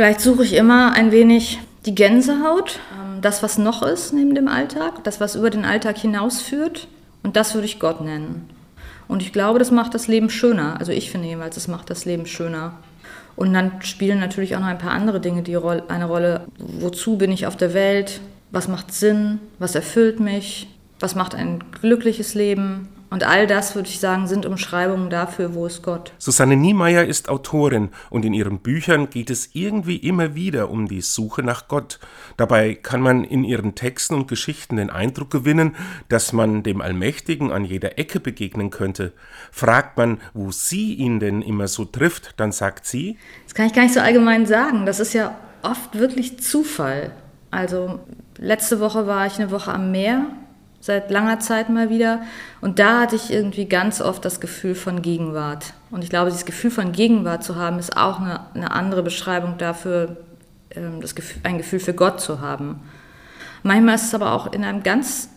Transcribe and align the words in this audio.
Vielleicht 0.00 0.22
suche 0.22 0.44
ich 0.44 0.54
immer 0.54 0.94
ein 0.94 1.12
wenig 1.12 1.60
die 1.84 1.94
Gänsehaut, 1.94 2.80
ähm, 2.94 3.20
das, 3.20 3.42
was 3.42 3.58
noch 3.58 3.82
ist 3.82 4.14
neben 4.14 4.34
dem 4.34 4.48
Alltag, 4.48 5.04
das, 5.04 5.20
was 5.20 5.34
über 5.34 5.50
den 5.50 5.66
Alltag 5.66 5.98
hinausführt. 5.98 6.88
Und 7.22 7.36
das 7.36 7.52
würde 7.52 7.66
ich 7.66 7.78
Gott 7.78 8.00
nennen. 8.00 8.48
Und 9.08 9.20
ich 9.20 9.30
glaube, 9.30 9.58
das 9.58 9.70
macht 9.70 9.92
das 9.92 10.08
Leben 10.08 10.30
schöner. 10.30 10.80
Also 10.80 10.90
ich 10.90 11.10
finde 11.10 11.28
jeweils, 11.28 11.58
es 11.58 11.68
macht 11.68 11.90
das 11.90 12.06
Leben 12.06 12.24
schöner. 12.24 12.78
Und 13.36 13.52
dann 13.52 13.72
spielen 13.82 14.20
natürlich 14.20 14.56
auch 14.56 14.60
noch 14.60 14.68
ein 14.68 14.78
paar 14.78 14.92
andere 14.92 15.20
Dinge 15.20 15.42
die 15.42 15.54
Rolle, 15.54 15.84
eine 15.88 16.06
Rolle. 16.06 16.46
Wozu 16.56 17.18
bin 17.18 17.30
ich 17.30 17.46
auf 17.46 17.58
der 17.58 17.74
Welt? 17.74 18.22
Was 18.52 18.68
macht 18.68 18.94
Sinn? 18.94 19.38
Was 19.58 19.74
erfüllt 19.74 20.18
mich? 20.18 20.66
Was 20.98 21.14
macht 21.14 21.34
ein 21.34 21.62
glückliches 21.78 22.32
Leben? 22.32 22.88
Und 23.10 23.24
all 23.24 23.48
das, 23.48 23.74
würde 23.74 23.88
ich 23.88 23.98
sagen, 23.98 24.28
sind 24.28 24.46
Umschreibungen 24.46 25.10
dafür, 25.10 25.52
wo 25.54 25.66
ist 25.66 25.82
Gott. 25.82 26.12
Susanne 26.18 26.56
Niemeyer 26.56 27.04
ist 27.04 27.28
Autorin 27.28 27.88
und 28.08 28.24
in 28.24 28.32
ihren 28.32 28.60
Büchern 28.60 29.10
geht 29.10 29.30
es 29.30 29.50
irgendwie 29.52 29.96
immer 29.96 30.36
wieder 30.36 30.70
um 30.70 30.86
die 30.86 31.00
Suche 31.00 31.42
nach 31.42 31.66
Gott. 31.66 31.98
Dabei 32.36 32.74
kann 32.76 33.02
man 33.02 33.24
in 33.24 33.42
ihren 33.42 33.74
Texten 33.74 34.14
und 34.14 34.28
Geschichten 34.28 34.76
den 34.76 34.90
Eindruck 34.90 35.30
gewinnen, 35.30 35.74
dass 36.08 36.32
man 36.32 36.62
dem 36.62 36.80
Allmächtigen 36.80 37.50
an 37.50 37.64
jeder 37.64 37.98
Ecke 37.98 38.20
begegnen 38.20 38.70
könnte. 38.70 39.12
Fragt 39.50 39.98
man, 39.98 40.20
wo 40.32 40.52
sie 40.52 40.94
ihn 40.94 41.18
denn 41.18 41.42
immer 41.42 41.66
so 41.66 41.84
trifft, 41.84 42.34
dann 42.36 42.52
sagt 42.52 42.86
sie. 42.86 43.18
Das 43.44 43.54
kann 43.54 43.66
ich 43.66 43.72
gar 43.72 43.82
nicht 43.82 43.94
so 43.94 44.00
allgemein 44.00 44.46
sagen. 44.46 44.86
Das 44.86 45.00
ist 45.00 45.14
ja 45.14 45.36
oft 45.62 45.98
wirklich 45.98 46.38
Zufall. 46.38 47.10
Also 47.50 47.98
letzte 48.38 48.78
Woche 48.78 49.08
war 49.08 49.26
ich 49.26 49.40
eine 49.40 49.50
Woche 49.50 49.72
am 49.72 49.90
Meer 49.90 50.26
seit 50.80 51.10
langer 51.10 51.38
Zeit 51.40 51.68
mal 51.68 51.90
wieder. 51.90 52.22
Und 52.60 52.78
da 52.78 53.00
hatte 53.00 53.16
ich 53.16 53.30
irgendwie 53.30 53.66
ganz 53.66 54.00
oft 54.00 54.24
das 54.24 54.40
Gefühl 54.40 54.74
von 54.74 55.02
Gegenwart. 55.02 55.74
Und 55.90 56.02
ich 56.02 56.10
glaube, 56.10 56.30
dieses 56.30 56.46
Gefühl 56.46 56.70
von 56.70 56.92
Gegenwart 56.92 57.44
zu 57.44 57.56
haben, 57.56 57.78
ist 57.78 57.96
auch 57.96 58.20
eine, 58.20 58.40
eine 58.54 58.70
andere 58.70 59.02
Beschreibung 59.02 59.58
dafür, 59.58 60.16
ähm, 60.70 61.00
das 61.00 61.14
Gefühl, 61.14 61.40
ein 61.44 61.58
Gefühl 61.58 61.80
für 61.80 61.94
Gott 61.94 62.20
zu 62.20 62.40
haben. 62.40 62.80
Manchmal 63.62 63.96
ist 63.96 64.06
es 64.06 64.14
aber 64.14 64.32
auch 64.32 64.52
in 64.52 64.64
einem 64.64 64.82
ganz 64.82 65.28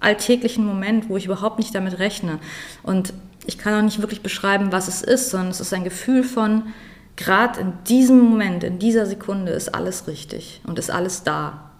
alltäglichen 0.00 0.64
Moment, 0.64 1.10
wo 1.10 1.18
ich 1.18 1.26
überhaupt 1.26 1.58
nicht 1.58 1.74
damit 1.74 1.98
rechne. 1.98 2.38
Und 2.82 3.12
ich 3.46 3.58
kann 3.58 3.74
auch 3.74 3.82
nicht 3.82 4.00
wirklich 4.00 4.22
beschreiben, 4.22 4.72
was 4.72 4.88
es 4.88 5.02
ist, 5.02 5.30
sondern 5.30 5.50
es 5.50 5.60
ist 5.60 5.74
ein 5.74 5.84
Gefühl 5.84 6.24
von, 6.24 6.68
gerade 7.16 7.60
in 7.60 7.72
diesem 7.86 8.18
Moment, 8.20 8.64
in 8.64 8.78
dieser 8.78 9.04
Sekunde 9.04 9.52
ist 9.52 9.74
alles 9.74 10.06
richtig 10.06 10.62
und 10.66 10.78
ist 10.78 10.90
alles 10.90 11.22
da. 11.22 11.70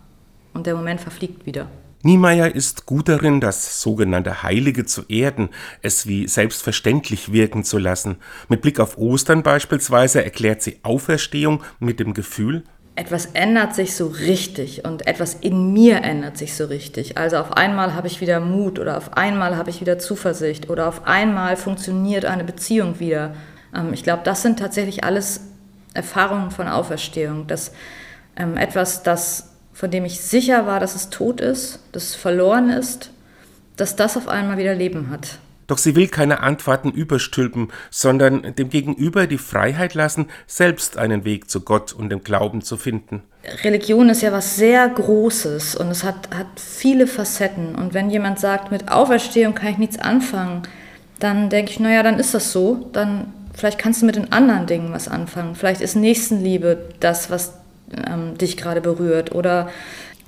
Und 0.52 0.66
der 0.66 0.74
Moment 0.74 1.00
verfliegt 1.00 1.46
wieder. 1.46 1.66
Niemeyer 2.02 2.54
ist 2.54 2.86
gut 2.86 3.08
darin, 3.08 3.40
das 3.40 3.82
sogenannte 3.82 4.42
Heilige 4.42 4.86
zu 4.86 5.02
erden, 5.08 5.50
es 5.82 6.06
wie 6.06 6.26
selbstverständlich 6.26 7.32
wirken 7.32 7.62
zu 7.62 7.76
lassen. 7.76 8.16
Mit 8.48 8.62
Blick 8.62 8.80
auf 8.80 8.96
Ostern 8.96 9.42
beispielsweise 9.42 10.24
erklärt 10.24 10.62
sie 10.62 10.80
Auferstehung 10.82 11.62
mit 11.78 12.00
dem 12.00 12.14
Gefühl, 12.14 12.64
etwas 12.96 13.26
ändert 13.26 13.74
sich 13.74 13.96
so 13.96 14.08
richtig 14.08 14.84
und 14.84 15.06
etwas 15.06 15.34
in 15.34 15.72
mir 15.72 16.02
ändert 16.02 16.36
sich 16.36 16.54
so 16.54 16.66
richtig. 16.66 17.16
Also 17.16 17.38
auf 17.38 17.52
einmal 17.52 17.94
habe 17.94 18.08
ich 18.08 18.20
wieder 18.20 18.40
Mut 18.40 18.78
oder 18.78 18.98
auf 18.98 19.16
einmal 19.16 19.56
habe 19.56 19.70
ich 19.70 19.80
wieder 19.80 19.98
Zuversicht 19.98 20.68
oder 20.68 20.86
auf 20.86 21.06
einmal 21.06 21.56
funktioniert 21.56 22.26
eine 22.26 22.44
Beziehung 22.44 23.00
wieder. 23.00 23.34
Ähm, 23.74 23.94
ich 23.94 24.02
glaube, 24.02 24.22
das 24.24 24.42
sind 24.42 24.58
tatsächlich 24.58 25.02
alles 25.02 25.40
Erfahrungen 25.94 26.50
von 26.50 26.68
Auferstehung, 26.68 27.46
dass 27.46 27.72
ähm, 28.36 28.56
etwas, 28.58 29.02
das 29.02 29.49
von 29.80 29.90
dem 29.90 30.04
ich 30.04 30.20
sicher 30.20 30.66
war, 30.66 30.78
dass 30.78 30.94
es 30.94 31.08
tot 31.08 31.40
ist, 31.40 31.78
dass 31.92 32.10
es 32.10 32.14
verloren 32.14 32.68
ist, 32.68 33.12
dass 33.78 33.96
das 33.96 34.18
auf 34.18 34.28
einmal 34.28 34.58
wieder 34.58 34.74
Leben 34.74 35.08
hat. 35.08 35.38
Doch 35.68 35.78
sie 35.78 35.96
will 35.96 36.06
keine 36.06 36.40
Antworten 36.40 36.90
überstülpen, 36.90 37.68
sondern 37.90 38.54
dem 38.56 38.68
Gegenüber 38.68 39.26
die 39.26 39.38
Freiheit 39.38 39.94
lassen, 39.94 40.26
selbst 40.46 40.98
einen 40.98 41.24
Weg 41.24 41.48
zu 41.48 41.62
Gott 41.62 41.94
und 41.94 42.10
dem 42.10 42.22
Glauben 42.22 42.60
zu 42.60 42.76
finden. 42.76 43.22
Religion 43.64 44.10
ist 44.10 44.20
ja 44.20 44.32
was 44.32 44.56
sehr 44.56 44.86
Großes 44.86 45.76
und 45.76 45.88
es 45.88 46.04
hat, 46.04 46.28
hat 46.36 46.60
viele 46.60 47.06
Facetten. 47.06 47.74
Und 47.74 47.94
wenn 47.94 48.10
jemand 48.10 48.38
sagt, 48.38 48.70
mit 48.70 48.92
Auferstehung 48.92 49.54
kann 49.54 49.70
ich 49.70 49.78
nichts 49.78 49.98
anfangen, 49.98 50.64
dann 51.20 51.48
denke 51.48 51.70
ich, 51.70 51.80
naja, 51.80 52.02
dann 52.02 52.18
ist 52.18 52.34
das 52.34 52.52
so. 52.52 52.90
Dann 52.92 53.32
vielleicht 53.54 53.78
kannst 53.78 54.02
du 54.02 54.06
mit 54.06 54.16
den 54.16 54.30
anderen 54.30 54.66
Dingen 54.66 54.92
was 54.92 55.08
anfangen. 55.08 55.54
Vielleicht 55.54 55.80
ist 55.80 55.96
Nächstenliebe 55.96 56.90
das, 57.00 57.30
was 57.30 57.59
ähm, 58.06 58.36
dich 58.38 58.56
gerade 58.56 58.80
berührt 58.80 59.34
oder 59.34 59.70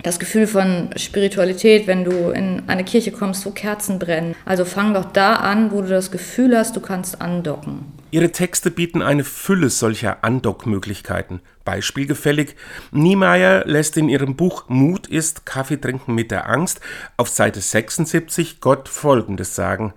das 0.02 0.18
Gefühl 0.18 0.46
von 0.46 0.90
Spiritualität, 0.96 1.86
wenn 1.86 2.04
du 2.04 2.30
in 2.30 2.62
eine 2.66 2.84
Kirche 2.84 3.12
kommst, 3.12 3.46
wo 3.46 3.50
Kerzen 3.50 3.98
brennen. 3.98 4.34
Also 4.44 4.64
fang 4.64 4.94
doch 4.94 5.04
da 5.04 5.34
an, 5.34 5.70
wo 5.70 5.80
du 5.82 5.88
das 5.88 6.10
Gefühl 6.10 6.56
hast, 6.56 6.74
du 6.76 6.80
kannst 6.80 7.20
andocken. 7.20 7.84
Ihre 8.10 8.30
Texte 8.30 8.70
bieten 8.70 9.00
eine 9.00 9.24
Fülle 9.24 9.70
solcher 9.70 10.18
Andockmöglichkeiten. 10.22 11.40
Beispielgefällig, 11.64 12.56
Niemeyer 12.90 13.64
lässt 13.64 13.96
in 13.96 14.08
ihrem 14.08 14.36
Buch 14.36 14.64
Mut 14.68 15.06
ist 15.06 15.46
Kaffee 15.46 15.80
trinken 15.80 16.14
mit 16.14 16.30
der 16.30 16.48
Angst 16.48 16.80
auf 17.16 17.28
Seite 17.28 17.60
76 17.60 18.60
Gott 18.60 18.88
Folgendes 18.88 19.54
sagen. 19.54 19.94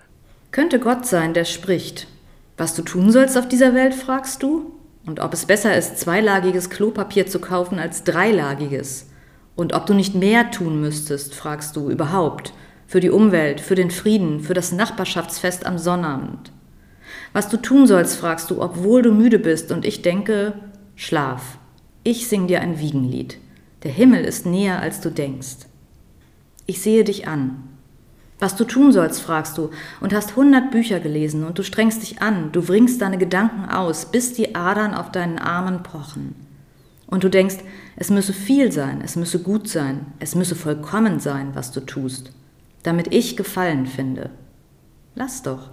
Könnte 0.52 0.80
Gott 0.80 1.06
sein, 1.06 1.34
der 1.34 1.46
spricht. 1.46 2.08
Was 2.58 2.74
du 2.74 2.84
tun 2.84 3.12
sollst 3.12 3.38
auf 3.38 3.50
dieser 3.50 3.74
Welt, 3.74 3.94
fragst 3.94 4.42
du? 4.44 4.75
Und 5.06 5.20
ob 5.20 5.34
es 5.34 5.46
besser 5.46 5.78
ist, 5.78 6.00
zweilagiges 6.00 6.70
Klopapier 6.70 7.28
zu 7.28 7.40
kaufen 7.40 7.80
als 7.80 8.04
dreilagiges. 8.04 9.08
Und 9.56 9.74
ob 9.74 9.86
du 9.86 9.94
nicht 9.94 10.16
mehr 10.16 10.52
tun 10.52 10.82
müsstest, 10.82 11.36
fragst 11.36 11.76
du 11.76 11.90
überhaupt, 11.90 12.54
für 12.88 13.00
die 13.00 13.10
Umwelt, 13.10 13.62
für 13.62 13.76
den 13.76 13.92
Frieden, 13.92 14.42
für 14.42 14.54
das 14.54 14.72
Nachbarschaftsfest 14.72 15.66
am 15.66 15.78
Sonnabend. 15.78 16.52
Was 17.34 17.50
du 17.50 17.58
tun 17.58 17.88
sollst, 17.88 18.18
fragst 18.18 18.50
du, 18.50 18.62
obwohl 18.62 19.02
du 19.02 19.12
müde 19.12 19.40
bist, 19.40 19.72
und 19.72 19.86
ich 19.86 20.02
denke, 20.02 20.54
schlaf. 20.96 21.58
Ich 22.04 22.28
sing 22.28 22.48
dir 22.48 22.62
ein 22.62 22.80
Wiegenlied. 22.80 23.38
Der 23.84 23.92
Himmel 23.92 24.26
ist 24.26 24.46
näher, 24.46 24.80
als 24.80 25.02
du 25.02 25.10
denkst. 25.10 25.68
Ich 26.66 26.82
sehe 26.82 27.04
dich 27.04 27.28
an, 27.28 27.64
was 28.40 28.56
du 28.56 28.66
tun 28.66 28.92
sollst, 28.92 29.22
fragst 29.22 29.58
du, 29.58 29.70
und 30.02 30.14
hast 30.14 30.36
hundert 30.36 30.72
Bücher 30.72 31.00
gelesen, 31.00 31.44
und 31.44 31.58
du 31.58 31.64
strengst 31.64 32.02
dich 32.02 32.22
an, 32.22 32.52
du 32.52 32.62
bringst 32.62 33.02
deine 33.02 33.18
Gedanken 33.18 33.70
aus, 33.70 34.06
bis 34.06 34.34
die 34.34 34.56
Adern 34.56 34.94
auf 34.94 35.12
deinen 35.12 35.40
Armen 35.40 35.84
pochen. 35.84 36.36
Und 37.08 37.24
du 37.24 37.30
denkst, 37.30 37.58
es 37.96 38.10
müsse 38.10 38.34
viel 38.34 38.72
sein, 38.72 39.02
es 39.04 39.16
müsse 39.16 39.40
gut 39.40 39.70
sein, 39.70 40.08
es 40.20 40.36
müsse 40.36 40.56
vollkommen 40.56 41.20
sein, 41.20 41.52
was 41.54 41.72
du 41.72 41.80
tust, 41.80 42.32
damit 42.84 43.14
ich 43.14 43.38
Gefallen 43.38 43.86
finde. 43.86 44.32
Lass 45.14 45.42
doch. 45.44 45.70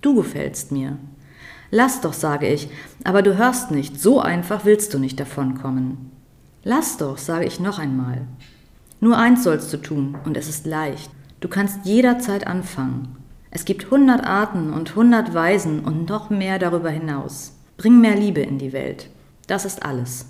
Du 0.00 0.16
gefällst 0.16 0.72
mir. 0.72 0.98
Lass 1.70 2.00
doch, 2.00 2.12
sage 2.12 2.48
ich, 2.48 2.68
aber 3.04 3.22
du 3.22 3.36
hörst 3.36 3.70
nicht, 3.70 4.00
so 4.00 4.20
einfach 4.20 4.64
willst 4.64 4.94
du 4.94 4.98
nicht 4.98 5.18
davonkommen. 5.18 6.10
Lass 6.62 6.96
doch, 6.96 7.18
sage 7.18 7.44
ich 7.44 7.60
noch 7.60 7.78
einmal. 7.78 8.22
Nur 9.00 9.16
eins 9.18 9.44
sollst 9.44 9.72
du 9.72 9.76
tun, 9.76 10.16
und 10.24 10.36
es 10.36 10.48
ist 10.48 10.66
leicht. 10.66 11.10
Du 11.44 11.50
kannst 11.50 11.84
jederzeit 11.84 12.46
anfangen. 12.46 13.16
Es 13.50 13.66
gibt 13.66 13.90
hundert 13.90 14.24
Arten 14.24 14.72
und 14.72 14.96
hundert 14.96 15.34
Weisen 15.34 15.80
und 15.80 16.08
noch 16.08 16.30
mehr 16.30 16.58
darüber 16.58 16.88
hinaus. 16.88 17.52
Bring 17.76 18.00
mehr 18.00 18.16
Liebe 18.16 18.40
in 18.40 18.56
die 18.56 18.72
Welt. 18.72 19.10
Das 19.46 19.66
ist 19.66 19.84
alles. 19.84 20.24